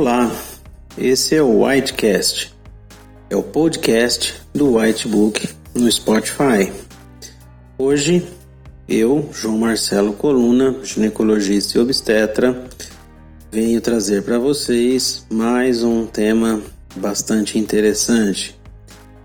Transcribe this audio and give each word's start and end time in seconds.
Olá, 0.00 0.34
esse 0.96 1.36
é 1.36 1.42
o 1.42 1.62
Whitecast, 1.62 2.54
é 3.28 3.36
o 3.36 3.42
podcast 3.42 4.32
do 4.54 4.76
Whitebook 4.76 5.46
no 5.74 5.92
Spotify. 5.92 6.72
Hoje, 7.76 8.26
eu, 8.88 9.28
João 9.30 9.58
Marcelo 9.58 10.14
Coluna, 10.14 10.74
ginecologista 10.82 11.76
e 11.76 11.82
obstetra, 11.82 12.64
venho 13.52 13.78
trazer 13.82 14.22
para 14.22 14.38
vocês 14.38 15.26
mais 15.30 15.84
um 15.84 16.06
tema 16.06 16.62
bastante 16.96 17.58
interessante, 17.58 18.58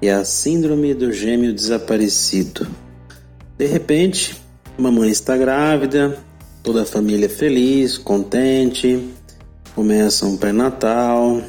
é 0.01 0.11
a 0.11 0.25
síndrome 0.25 0.93
do 0.93 1.09
gêmeo 1.09 1.53
desaparecido. 1.53 2.67
De 3.57 3.65
repente, 3.65 4.35
mamãe 4.77 5.09
está 5.09 5.37
grávida, 5.37 6.19
toda 6.61 6.81
a 6.81 6.85
família 6.85 7.29
feliz, 7.29 7.97
contente, 7.97 9.01
começam 9.75 10.29
um 10.29 10.37
pré-natal, 10.37 11.41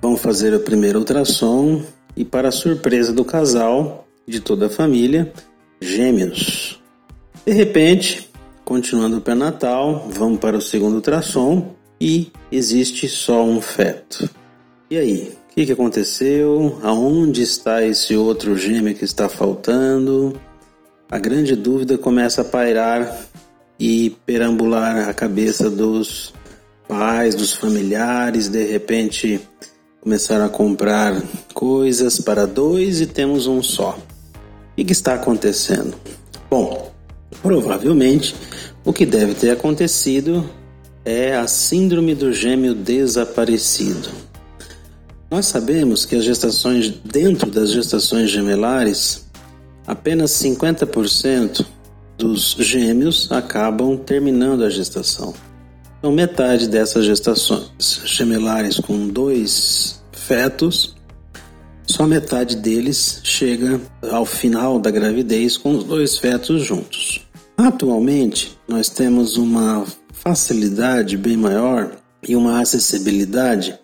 vão 0.00 0.16
fazer 0.16 0.54
o 0.54 0.60
primeiro 0.60 0.98
ultrassom 1.00 1.82
e, 2.16 2.24
para 2.24 2.50
surpresa 2.50 3.12
do 3.12 3.22
casal, 3.22 4.08
de 4.26 4.40
toda 4.40 4.66
a 4.66 4.70
família, 4.70 5.30
gêmeos. 5.78 6.80
De 7.44 7.52
repente, 7.52 8.30
continuando 8.64 9.18
o 9.18 9.20
pré-natal, 9.20 10.08
vão 10.08 10.38
para 10.38 10.56
o 10.56 10.62
segundo 10.62 10.94
ultrassom 10.94 11.74
e 12.00 12.32
existe 12.50 13.06
só 13.08 13.44
um 13.44 13.60
feto. 13.60 14.28
E 14.90 14.96
aí, 14.96 15.36
o 15.50 15.54
que, 15.54 15.66
que 15.66 15.72
aconteceu? 15.72 16.78
Aonde 16.82 17.42
está 17.42 17.84
esse 17.84 18.16
outro 18.16 18.56
gêmeo 18.56 18.94
que 18.94 19.04
está 19.04 19.28
faltando? 19.28 20.34
A 21.10 21.18
grande 21.18 21.54
dúvida 21.54 21.98
começa 21.98 22.40
a 22.40 22.44
pairar 22.44 23.20
e 23.78 24.16
perambular 24.24 25.10
a 25.10 25.12
cabeça 25.12 25.68
dos 25.68 26.32
pais, 26.88 27.34
dos 27.34 27.52
familiares, 27.52 28.48
de 28.48 28.64
repente 28.64 29.40
começaram 30.00 30.44
a 30.44 30.48
comprar 30.48 31.22
coisas 31.52 32.20
para 32.20 32.46
dois 32.46 33.00
e 33.00 33.06
temos 33.06 33.46
um 33.46 33.62
só. 33.62 33.98
O 34.76 34.84
que 34.84 34.92
está 34.92 35.14
acontecendo? 35.14 35.94
Bom, 36.50 36.92
provavelmente 37.42 38.34
o 38.84 38.92
que 38.92 39.06
deve 39.06 39.34
ter 39.34 39.50
acontecido 39.50 40.48
é 41.04 41.34
a 41.34 41.46
síndrome 41.46 42.14
do 42.14 42.32
gêmeo 42.32 42.74
desaparecido. 42.74 44.10
Nós 45.30 45.46
sabemos 45.46 46.04
que 46.04 46.16
as 46.16 46.24
gestações 46.24 46.90
dentro 46.90 47.50
das 47.50 47.72
gestações 47.72 48.30
gemelares, 48.30 49.26
apenas 49.86 50.32
50% 50.32 51.64
dos 52.16 52.56
gêmeos 52.58 53.30
acabam 53.32 53.96
terminando 53.96 54.64
a 54.64 54.70
gestação. 54.70 55.34
Então, 56.04 56.12
metade 56.12 56.68
dessas 56.68 57.06
gestações 57.06 58.02
gemelares 58.04 58.76
com 58.76 59.08
dois 59.08 60.02
fetos, 60.12 60.94
só 61.86 62.06
metade 62.06 62.56
deles 62.56 63.22
chega 63.24 63.80
ao 64.10 64.26
final 64.26 64.78
da 64.78 64.90
gravidez 64.90 65.56
com 65.56 65.72
os 65.72 65.82
dois 65.82 66.18
fetos 66.18 66.62
juntos. 66.62 67.26
Atualmente, 67.56 68.54
nós 68.68 68.90
temos 68.90 69.38
uma 69.38 69.86
facilidade 70.12 71.16
bem 71.16 71.38
maior 71.38 71.96
e 72.28 72.36
uma 72.36 72.60
acessibilidade 72.60 73.74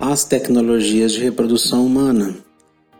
às 0.00 0.24
tecnologias 0.24 1.12
de 1.12 1.20
reprodução 1.20 1.86
humana. 1.86 2.34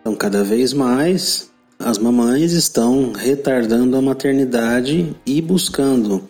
Então, 0.01 0.15
cada 0.15 0.45
vez 0.45 0.73
mais, 0.73 1.51
as 1.81 1.99
mamães 1.99 2.53
estão 2.53 3.11
retardando 3.11 3.97
a 3.97 4.01
maternidade 4.01 5.17
e 5.27 5.43
buscando 5.43 6.23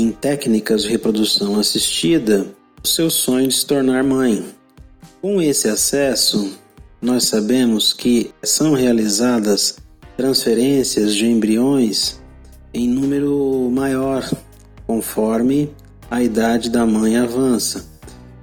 em 0.00 0.10
técnicas 0.10 0.82
de 0.82 0.88
reprodução 0.88 1.60
assistida 1.60 2.46
o 2.82 2.88
seu 2.88 3.10
sonho 3.10 3.46
de 3.46 3.54
se 3.54 3.66
tornar 3.66 4.02
mãe. 4.02 4.42
Com 5.20 5.40
esse 5.40 5.68
acesso, 5.68 6.50
nós 7.00 7.24
sabemos 7.24 7.92
que 7.92 8.30
são 8.42 8.72
realizadas 8.72 9.76
transferências 10.16 11.14
de 11.14 11.26
embriões 11.26 12.20
em 12.72 12.88
número 12.88 13.70
maior, 13.70 14.28
conforme 14.86 15.70
a 16.10 16.22
idade 16.22 16.70
da 16.70 16.86
mãe 16.86 17.16
avança. 17.16 17.86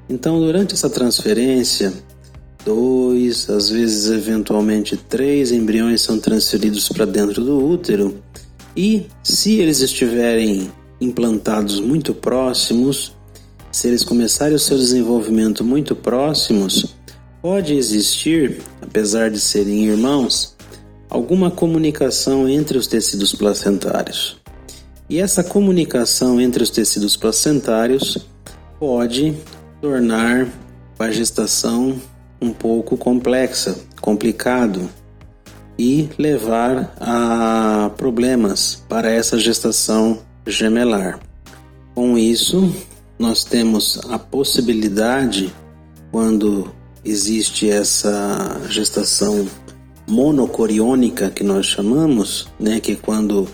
Então, 0.08 0.40
durante 0.40 0.76
essa 0.76 0.90
transferência, 0.90 1.92
dois, 2.64 3.50
às 3.50 3.70
vezes 3.70 4.10
eventualmente 4.12 4.96
três 4.96 5.52
embriões 5.52 6.02
são 6.02 6.20
transferidos 6.20 6.88
para 6.90 7.06
dentro 7.06 7.44
do 7.44 7.58
útero, 7.58 8.22
e 8.76 9.08
se 9.24 9.60
eles 9.60 9.82
estiverem 9.82 10.72
implantados 11.00 11.80
muito 11.80 12.14
próximos, 12.14 13.16
se 13.72 13.88
eles 13.88 14.04
começarem 14.04 14.56
o 14.56 14.60
seu 14.60 14.78
desenvolvimento 14.78 15.64
muito 15.64 15.96
próximos, 15.96 16.96
pode 17.42 17.74
existir, 17.74 18.62
apesar 18.82 19.30
de 19.30 19.40
serem 19.40 19.86
irmãos, 19.86 20.56
alguma 21.10 21.50
comunicação 21.50 22.48
entre 22.48 22.78
os 22.78 22.88
tecidos 22.88 23.34
placentários. 23.34 24.38
E 25.10 25.20
essa 25.20 25.44
comunicação 25.44 26.40
entre 26.40 26.62
os 26.62 26.70
tecidos 26.70 27.16
placentários 27.16 28.18
pode 28.80 29.36
tornar 29.82 30.48
a 31.00 31.12
gestação 31.12 32.00
um 32.42 32.52
pouco 32.52 32.98
complexa, 32.98 33.76
complicado 34.02 34.90
e 35.78 36.10
levar 36.18 36.94
a 37.00 37.90
problemas 37.98 38.84
para 38.90 39.10
essa 39.10 39.40
gestação 39.40 40.20
gemelar. 40.50 41.20
Com 41.96 42.18
isso, 42.18 42.74
nós 43.18 43.44
temos 43.44 44.00
a 44.10 44.18
possibilidade, 44.18 45.54
quando 46.12 46.72
existe 47.04 47.70
essa 47.70 48.62
gestação 48.70 49.48
monocoriônica 50.08 51.30
que 51.30 51.44
nós 51.44 51.66
chamamos, 51.66 52.48
né, 52.60 52.80
que 52.80 52.96
quando 52.96 53.48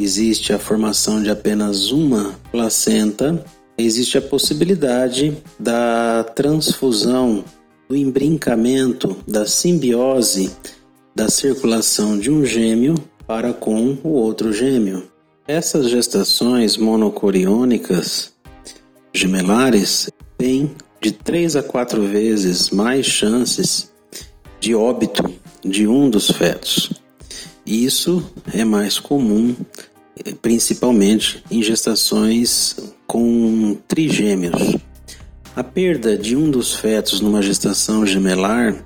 existe 0.00 0.52
a 0.52 0.58
formação 0.58 1.22
de 1.22 1.30
apenas 1.30 1.90
uma 1.90 2.34
placenta, 2.50 3.44
existe 3.76 4.16
a 4.16 4.22
possibilidade 4.22 5.36
da 5.58 6.24
transfusão, 6.34 7.44
do 7.88 7.96
embrincamento, 7.96 9.16
da 9.26 9.46
simbiose 9.46 10.50
da 11.18 11.28
circulação 11.28 12.16
de 12.16 12.30
um 12.30 12.44
gêmeo 12.44 12.94
para 13.26 13.52
com 13.52 13.98
o 14.04 14.10
outro 14.10 14.52
gêmeo. 14.52 15.02
Essas 15.48 15.88
gestações 15.88 16.76
monocoriônicas 16.76 18.34
gemelares 19.14 20.10
têm 20.36 20.76
de 21.00 21.10
3 21.10 21.56
a 21.56 21.62
4 21.62 22.02
vezes 22.02 22.68
mais 22.68 23.06
chances 23.06 23.90
de 24.60 24.74
óbito 24.74 25.24
de 25.64 25.88
um 25.88 26.10
dos 26.10 26.30
fetos. 26.30 26.92
Isso 27.64 28.30
é 28.52 28.62
mais 28.62 28.98
comum, 28.98 29.56
principalmente 30.42 31.42
em 31.50 31.62
gestações 31.62 32.76
com 33.06 33.78
trigêmeos. 33.88 34.76
A 35.56 35.64
perda 35.64 36.14
de 36.18 36.36
um 36.36 36.50
dos 36.50 36.74
fetos 36.74 37.22
numa 37.22 37.40
gestação 37.40 38.04
gemelar 38.04 38.84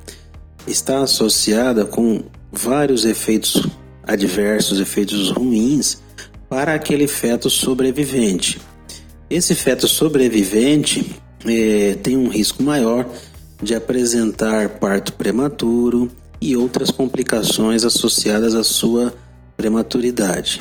está 0.65 1.03
associada 1.03 1.85
com 1.85 2.23
vários 2.53 3.05
efeitos 3.05 3.67
adversos, 4.07 4.79
efeitos 4.79 5.29
ruins 5.33 6.01
para 6.53 6.75
aquele 6.75 7.09
feto 7.09 7.49
sobrevivente. 7.49 8.61
Esse 9.31 9.55
feto 9.55 9.89
sobrevivente 9.89 11.17
é, 11.47 11.97
tem 12.03 12.15
um 12.15 12.29
risco 12.29 12.63
maior 12.63 13.09
de 13.63 13.75
apresentar 13.75 14.69
parto 14.79 15.15
prematuro 15.15 16.11
e 16.43 16.55
outras 16.55 16.91
complicações 16.91 17.87
associadas 17.87 18.55
à 18.55 18.63
sua 18.63 19.15
prematuridade. 19.57 20.61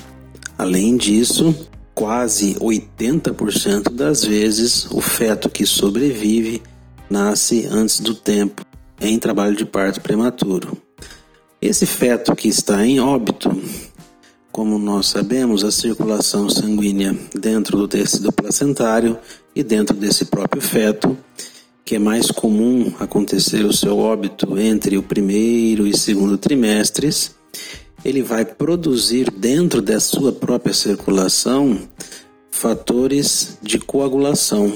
Além 0.57 0.95
disso, 0.95 1.53
quase 1.93 2.55
80% 2.55 3.93
das 3.93 4.23
vezes 4.23 4.89
o 4.91 5.01
feto 5.01 5.49
que 5.49 5.65
sobrevive 5.65 6.61
nasce 7.09 7.67
antes 7.69 7.99
do 7.99 8.15
tempo 8.15 8.65
em 9.01 9.19
trabalho 9.19 9.57
de 9.57 9.65
parto 9.65 9.99
prematuro. 9.99 10.77
Esse 11.61 11.85
feto 11.85 12.33
que 12.33 12.47
está 12.47 12.85
em 12.85 13.01
óbito 13.01 13.51
como 14.51 14.77
nós 14.77 15.07
sabemos, 15.07 15.63
a 15.63 15.71
circulação 15.71 16.49
sanguínea 16.49 17.15
dentro 17.33 17.77
do 17.77 17.87
tecido 17.87 18.31
placentário 18.31 19.17
e 19.55 19.63
dentro 19.63 19.95
desse 19.95 20.25
próprio 20.25 20.61
feto, 20.61 21.17
que 21.85 21.95
é 21.95 21.99
mais 21.99 22.29
comum 22.31 22.93
acontecer 22.99 23.65
o 23.65 23.73
seu 23.73 23.97
óbito 23.97 24.57
entre 24.57 24.97
o 24.97 25.03
primeiro 25.03 25.87
e 25.87 25.97
segundo 25.97 26.37
trimestres, 26.37 27.33
ele 28.03 28.21
vai 28.21 28.43
produzir 28.43 29.31
dentro 29.31 29.81
da 29.81 29.99
sua 29.99 30.31
própria 30.31 30.73
circulação 30.73 31.79
fatores 32.49 33.57
de 33.61 33.79
coagulação. 33.79 34.73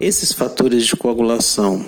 Esses 0.00 0.32
fatores 0.32 0.84
de 0.86 0.96
coagulação, 0.96 1.84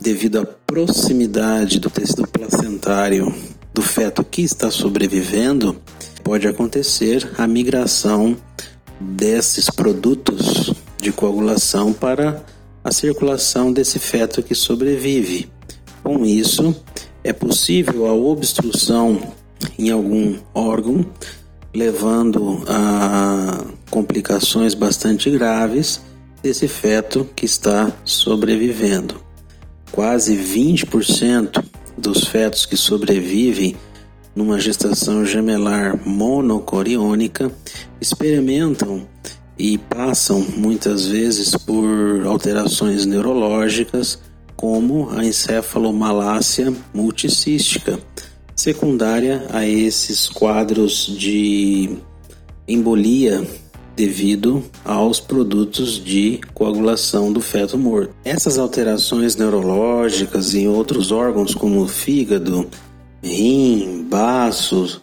devido 0.00 0.38
à 0.38 0.46
proximidade 0.46 1.78
do 1.78 1.90
tecido 1.90 2.26
placentário 2.26 3.34
do 3.74 3.82
feto 3.82 4.24
que 4.24 4.42
está 4.42 4.70
sobrevivendo, 4.70 5.80
pode 6.22 6.46
acontecer 6.46 7.30
a 7.38 7.46
migração 7.46 8.36
desses 9.00 9.70
produtos 9.70 10.72
de 10.98 11.10
coagulação 11.10 11.92
para 11.92 12.44
a 12.84 12.92
circulação 12.92 13.72
desse 13.72 13.98
feto 13.98 14.42
que 14.42 14.54
sobrevive. 14.54 15.50
Com 16.02 16.24
isso, 16.24 16.74
é 17.22 17.32
possível 17.32 18.06
a 18.06 18.12
obstrução 18.12 19.34
em 19.78 19.90
algum 19.90 20.36
órgão, 20.54 21.04
levando 21.74 22.62
a 22.66 23.64
complicações 23.90 24.74
bastante 24.74 25.30
graves 25.30 26.00
desse 26.42 26.66
feto 26.68 27.28
que 27.36 27.44
está 27.44 27.92
sobrevivendo. 28.04 29.20
Quase 29.92 30.36
20% 30.36 31.62
dos 31.98 32.24
fetos 32.24 32.64
que 32.64 32.76
sobrevivem 32.76 33.76
numa 34.34 34.60
gestação 34.60 35.24
gemelar 35.24 35.98
monocoriônica 36.06 37.50
experimentam 38.00 39.06
e 39.58 39.76
passam 39.76 40.40
muitas 40.56 41.06
vezes 41.06 41.54
por 41.54 42.26
alterações 42.26 43.04
neurológicas, 43.04 44.18
como 44.56 45.10
a 45.10 45.24
encefalomalácia 45.24 46.72
multicística, 46.94 47.98
secundária 48.56 49.46
a 49.50 49.66
esses 49.66 50.28
quadros 50.28 51.06
de 51.18 51.90
embolia 52.66 53.46
devido 53.94 54.64
aos 54.82 55.20
produtos 55.20 56.02
de 56.02 56.40
coagulação 56.54 57.30
do 57.30 57.40
feto 57.40 57.76
morto. 57.76 58.14
Essas 58.24 58.58
alterações 58.58 59.36
neurológicas 59.36 60.54
em 60.54 60.68
outros 60.68 61.12
órgãos 61.12 61.54
como 61.54 61.86
fígado, 61.86 62.66
rim, 63.22 64.06
baços 64.08 65.02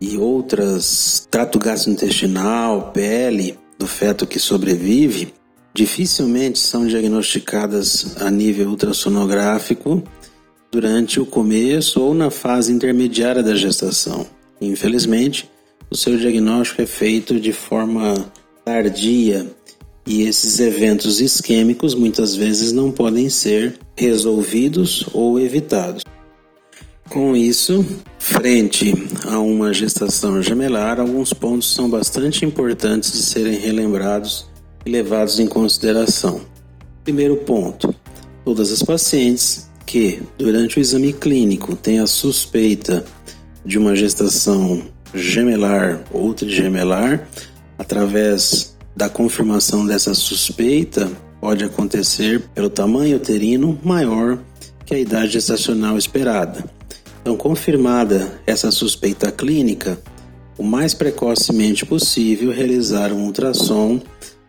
e 0.00 0.16
outras, 0.16 1.26
trato 1.30 1.58
gastrointestinal, 1.58 2.90
pele 2.92 3.58
do 3.78 3.86
feto 3.86 4.26
que 4.26 4.38
sobrevive, 4.38 5.32
dificilmente 5.74 6.58
são 6.58 6.86
diagnosticadas 6.86 8.20
a 8.20 8.30
nível 8.30 8.68
ultrassonográfico 8.68 10.02
durante 10.70 11.20
o 11.20 11.26
começo 11.26 12.00
ou 12.00 12.14
na 12.14 12.30
fase 12.30 12.72
intermediária 12.72 13.42
da 13.42 13.54
gestação. 13.54 14.26
Infelizmente, 14.60 15.50
o 15.90 15.96
seu 15.96 16.16
diagnóstico 16.16 16.82
é 16.82 16.86
feito 16.86 17.38
de 17.38 17.52
forma 17.52 18.32
tardia 18.64 19.46
e 20.06 20.22
esses 20.22 20.58
eventos 20.58 21.20
isquêmicos 21.20 21.94
muitas 21.94 22.34
vezes 22.34 22.72
não 22.72 22.90
podem 22.90 23.28
ser 23.28 23.78
resolvidos 23.96 25.06
ou 25.12 25.38
evitados. 25.38 26.02
Com 27.12 27.36
isso, 27.36 27.84
frente 28.18 28.94
a 29.26 29.38
uma 29.38 29.70
gestação 29.74 30.42
gemelar, 30.42 30.98
alguns 30.98 31.34
pontos 31.34 31.74
são 31.74 31.86
bastante 31.86 32.46
importantes 32.46 33.12
de 33.12 33.18
serem 33.18 33.58
relembrados 33.58 34.48
e 34.86 34.90
levados 34.90 35.38
em 35.38 35.46
consideração. 35.46 36.40
Primeiro 37.04 37.36
ponto: 37.36 37.94
todas 38.46 38.72
as 38.72 38.82
pacientes 38.82 39.70
que, 39.84 40.22
durante 40.38 40.78
o 40.78 40.80
exame 40.80 41.12
clínico, 41.12 41.76
têm 41.76 41.98
a 42.00 42.06
suspeita 42.06 43.04
de 43.62 43.76
uma 43.76 43.94
gestação 43.94 44.82
gemelar 45.14 46.02
ou 46.10 46.32
trigemelar, 46.32 47.28
através 47.78 48.74
da 48.96 49.10
confirmação 49.10 49.84
dessa 49.84 50.14
suspeita, 50.14 51.12
pode 51.42 51.62
acontecer 51.62 52.40
pelo 52.54 52.70
tamanho 52.70 53.18
uterino 53.18 53.78
maior 53.84 54.38
que 54.86 54.94
a 54.94 54.98
idade 54.98 55.32
gestacional 55.32 55.98
esperada. 55.98 56.64
Então, 57.22 57.36
confirmada 57.36 58.40
essa 58.44 58.72
suspeita 58.72 59.30
clínica, 59.30 59.96
o 60.58 60.64
mais 60.64 60.92
precocemente 60.92 61.86
possível 61.86 62.50
realizar 62.50 63.12
um 63.12 63.24
ultrassom, 63.26 64.00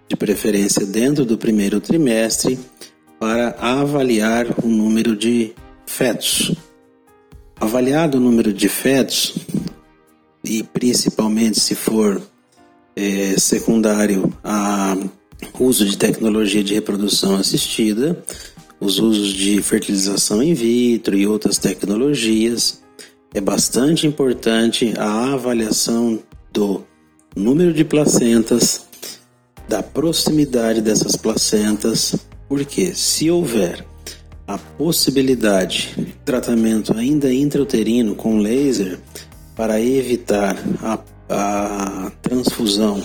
de 0.07 0.15
preferência 0.15 0.83
dentro 0.83 1.23
do 1.23 1.37
primeiro 1.37 1.79
trimestre, 1.79 2.59
para 3.19 3.55
avaliar 3.59 4.47
o 4.63 4.67
número 4.67 5.15
de 5.15 5.53
fetos. 5.85 6.51
Avaliado 7.61 8.17
o 8.17 8.21
número 8.21 8.51
de 8.51 8.67
fetos, 8.67 9.35
e 10.43 10.63
principalmente 10.63 11.59
se 11.59 11.75
for 11.75 12.21
é, 12.95 13.35
secundário 13.37 14.33
a 14.43 14.97
uso 15.59 15.85
de 15.85 15.95
tecnologia 15.95 16.63
de 16.63 16.73
reprodução 16.73 17.35
assistida, 17.35 18.17
os 18.83 18.99
usos 18.99 19.33
de 19.33 19.61
fertilização 19.61 20.43
in 20.43 20.53
vitro 20.53 21.15
e 21.17 21.25
outras 21.25 21.57
tecnologias, 21.57 22.81
é 23.33 23.39
bastante 23.39 24.05
importante 24.05 24.93
a 24.97 25.33
avaliação 25.33 26.19
do 26.51 26.83
número 27.35 27.73
de 27.73 27.83
placentas, 27.83 28.85
da 29.67 29.81
proximidade 29.81 30.81
dessas 30.81 31.15
placentas 31.15 32.15
porque 32.49 32.93
se 32.93 33.31
houver 33.31 33.85
a 34.45 34.57
possibilidade 34.57 35.93
de 35.97 36.13
tratamento 36.25 36.95
ainda 36.95 37.33
intrauterino 37.33 38.13
com 38.15 38.39
laser 38.39 38.99
para 39.55 39.79
evitar 39.79 40.57
a, 40.81 40.99
a 41.29 42.11
transfusão 42.21 43.01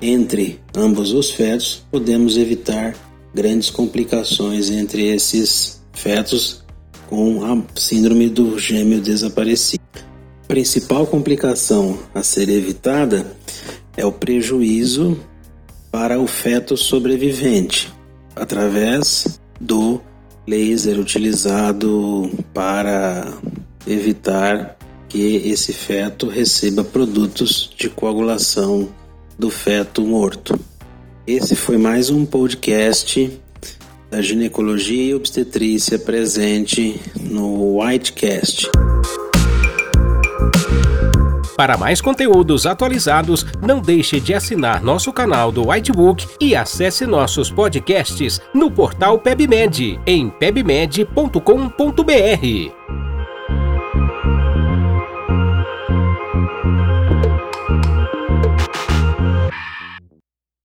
entre 0.00 0.58
ambos 0.74 1.12
os 1.12 1.30
fetos, 1.30 1.84
podemos 1.90 2.38
evitar 2.38 2.96
grandes 3.34 3.70
complicações 3.70 4.70
entre 4.70 5.06
esses 5.06 5.80
fetos 5.92 6.64
com 7.08 7.44
a 7.44 7.60
síndrome 7.78 8.28
do 8.28 8.58
gêmeo 8.58 9.00
desaparecido. 9.00 9.82
A 10.44 10.46
principal 10.46 11.06
complicação 11.06 11.98
a 12.14 12.22
ser 12.22 12.48
evitada 12.48 13.36
é 13.96 14.04
o 14.04 14.12
prejuízo 14.12 15.18
para 15.90 16.18
o 16.20 16.26
feto 16.26 16.76
sobrevivente, 16.76 17.92
através 18.36 19.40
do 19.60 20.00
laser 20.46 20.98
utilizado 20.98 22.30
para 22.54 23.26
evitar 23.86 24.76
que 25.08 25.36
esse 25.48 25.72
feto 25.72 26.28
receba 26.28 26.84
produtos 26.84 27.70
de 27.76 27.88
coagulação 27.88 28.88
do 29.36 29.50
feto 29.50 30.02
morto. 30.02 30.58
Esse 31.30 31.54
foi 31.54 31.78
mais 31.78 32.10
um 32.10 32.26
podcast 32.26 33.40
da 34.10 34.20
ginecologia 34.20 35.10
e 35.10 35.14
obstetrícia 35.14 35.96
presente 35.96 37.00
no 37.20 37.78
Whitecast. 37.78 38.68
Para 41.56 41.76
mais 41.76 42.00
conteúdos 42.00 42.66
atualizados, 42.66 43.46
não 43.62 43.80
deixe 43.80 44.18
de 44.18 44.34
assinar 44.34 44.82
nosso 44.82 45.12
canal 45.12 45.52
do 45.52 45.68
Whitebook 45.68 46.26
e 46.40 46.56
acesse 46.56 47.06
nossos 47.06 47.48
podcasts 47.48 48.40
no 48.52 48.68
portal 48.68 49.20
PebMed 49.20 50.00
em 50.04 50.30
pebmed.com.br. 50.30 52.79